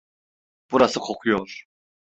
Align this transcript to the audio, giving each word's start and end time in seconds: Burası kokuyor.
Burası 0.71 0.99
kokuyor. 0.99 1.65